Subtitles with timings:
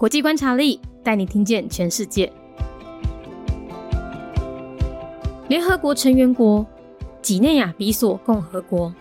[0.00, 2.32] 国际观察力带你听见全世界。
[5.46, 6.66] 联合国成员国
[7.20, 8.94] 几内亚比索共和国。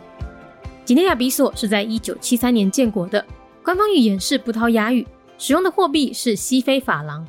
[0.84, 3.26] 几内亚比索是在一九七三年建国的，
[3.64, 5.08] 官方语言是葡萄牙语，
[5.38, 7.26] 使用的货币是西非法郎。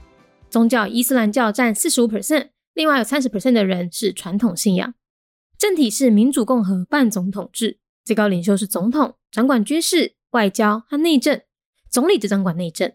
[0.49, 4.95] 宗教伊斯兰教占四十五 percent，另外有三十 percent 的人是传统信仰。
[5.57, 11.41] 政体是民主共和半总统制，最高领袖是总统，掌管军事、外交和内政，
[11.89, 12.93] 总理则掌管内政。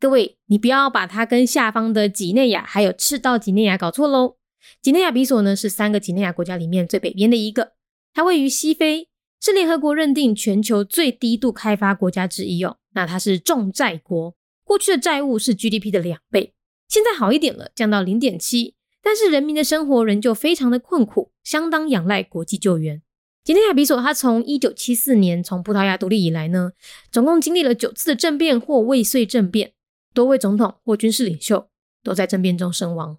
[0.00, 4.36] 各位，你不要把它跟下方的几内亚还有赤道几内亚搞错喽。
[4.80, 7.72] 几内亚比索呢是三个几内亚国家里面最北边的一个，
[8.14, 9.08] 它位于西非，
[9.40, 12.76] 是联合国认定全球最低度开发国家之一哦。
[12.94, 16.54] 那它是重债国，过去的债务是 GDP 的两倍，
[16.88, 23.02] 现在好一点了，降到零点七，但是人民的生活仍旧非常的困苦，相当仰赖国际救援。
[23.42, 26.70] 几内亚比索它从一九七四年从葡萄牙独立以来呢，
[27.10, 29.72] 总共经历了九次的政变或未遂政变。
[30.12, 31.70] 多位总统或军事领袖
[32.02, 33.18] 都在政变中身亡。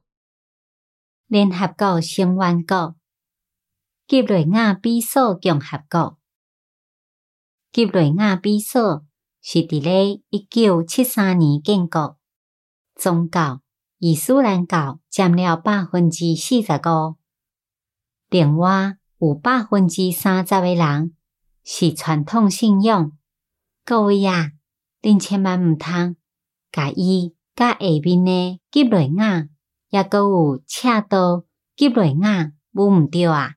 [1.27, 2.95] 联合国成员国
[4.07, 6.17] 吉雷亚比索共和国，
[7.71, 9.05] 吉雷亚比索
[9.41, 12.17] 是伫咧一九七三年建国，
[12.95, 13.61] 宗教
[13.99, 17.17] 伊斯兰教占了百分之四十五，
[18.29, 21.15] 另外有百分之三十的人
[21.63, 23.11] 是传统信仰。
[23.85, 24.53] 各位啊，
[25.01, 26.15] 恁千万毋通。
[26.71, 29.47] 甲伊甲下面诶吉雷亚，
[29.89, 31.45] 抑阁有赤道
[31.75, 33.55] 吉雷亚，无毋对啊！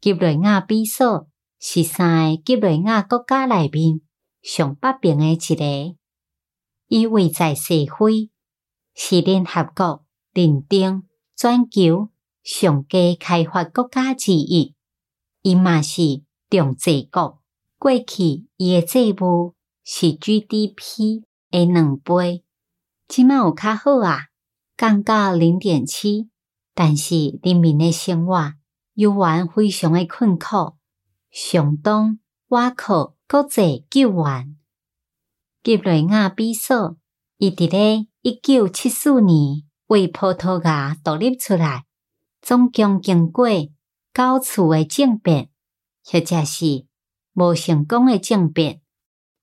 [0.00, 1.28] 吉雷亚比索
[1.60, 4.00] 是三个吉雷亚国家内面
[4.42, 5.96] 上北边诶一个，
[6.88, 8.30] 伊位在西非，
[8.94, 11.02] 是联合国认定
[11.36, 12.08] 全球
[12.42, 14.74] 上低开发国家之一。
[15.42, 17.40] 伊嘛是重济国，
[17.78, 21.27] 过去伊诶债务是 GDP。
[21.50, 22.44] 诶，两倍，
[23.06, 24.26] 即卖有较好啊，
[24.76, 26.28] 降到零点七。
[26.74, 28.54] 但是人民诶生活
[28.94, 30.76] 犹原非常诶困苦，
[31.30, 34.56] 相当倚靠国际救援。
[35.62, 36.96] 吉雷亚比索
[37.38, 41.86] 伊伫咧一九七四年为葡萄牙独立出来，
[42.40, 43.48] 总共经过
[44.14, 45.50] 九次诶政变，
[46.04, 46.86] 或者是
[47.32, 48.80] 无成功诶政变，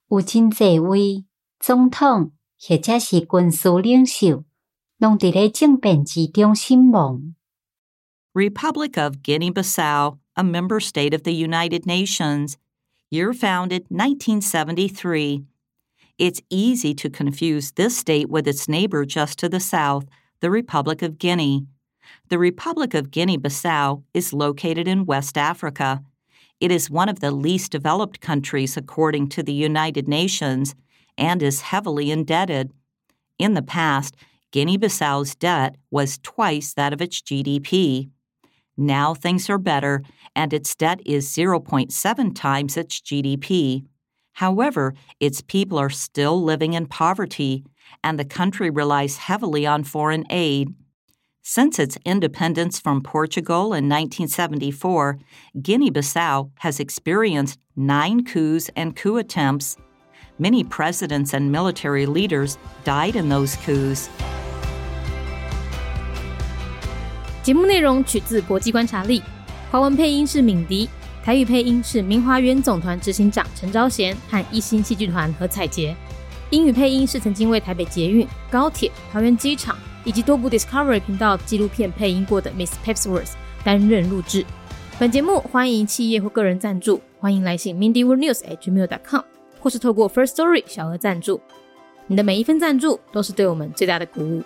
[0.08, 1.26] 有真侪位。
[1.65, 4.45] 总统或者是军事领袖，
[4.99, 7.35] 拢伫咧政变之中身亡。
[8.33, 12.57] Republic of Guinea-Bissau, a member state of the United Nations,
[13.11, 15.45] year founded 1973.
[16.19, 20.05] It's easy to confuse this state with its neighbor just to the south,
[20.41, 21.67] the Republic of Guinea.
[22.29, 26.03] The Republic of Guinea Bissau is located in West Africa.
[26.61, 30.75] It is one of the least developed countries according to the United Nations
[31.18, 32.72] and is heavily indebted.
[33.38, 34.16] In the past,
[34.52, 38.10] Guinea Bissau's debt was twice that of its GDP.
[38.78, 40.04] Now things are better,
[40.36, 43.86] and its debt is 0.7 times its GDP.
[44.34, 47.64] However, its people are still living in poverty,
[48.04, 50.74] and the country relies heavily on foreign aid.
[51.42, 55.20] Since its independence from Portugal in 1974,
[55.62, 59.78] Guinea Bissau has experienced nine coups and coup attempts.
[60.39, 62.55] Many presidents and military leaders
[62.85, 64.07] died in those coups.
[67.43, 69.23] 节目内容取自国际观察力，
[69.71, 70.89] 华文配音是敏迪，
[71.25, 75.97] 台语配音是明华园总团执行长陈昭贤和一星戏剧团何彩杰，
[76.51, 83.33] 英语配音是曾经为台北捷运、高铁、桃园机场以及多部 Discovery 频道纪录片配音过的 Miss Pepsworth
[83.65, 84.45] 担任录制。
[84.99, 89.34] 本节目欢迎企业或个人赞助，欢迎来信 mindyworldnews@gmail.com。
[89.66, 91.42] 或是透过 First Story 小额赞助，
[92.06, 94.44] 你的每一份赞助都是对我们最大的鼓舞。